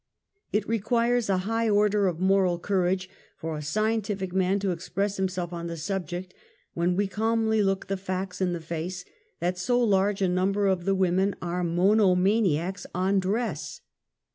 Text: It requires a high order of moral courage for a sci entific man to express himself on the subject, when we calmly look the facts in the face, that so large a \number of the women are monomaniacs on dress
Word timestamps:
It 0.51 0.67
requires 0.67 1.29
a 1.29 1.37
high 1.45 1.69
order 1.69 2.07
of 2.07 2.19
moral 2.19 2.57
courage 2.57 3.07
for 3.37 3.53
a 3.53 3.59
sci 3.61 3.95
entific 3.95 4.33
man 4.33 4.57
to 4.61 4.71
express 4.71 5.17
himself 5.17 5.53
on 5.53 5.67
the 5.67 5.77
subject, 5.77 6.33
when 6.73 6.95
we 6.95 7.05
calmly 7.05 7.61
look 7.61 7.85
the 7.85 7.97
facts 7.97 8.41
in 8.41 8.51
the 8.53 8.61
face, 8.61 9.05
that 9.41 9.59
so 9.59 9.79
large 9.79 10.23
a 10.23 10.27
\number 10.27 10.65
of 10.65 10.85
the 10.85 10.95
women 10.95 11.35
are 11.39 11.63
monomaniacs 11.63 12.87
on 12.95 13.19
dress 13.19 13.81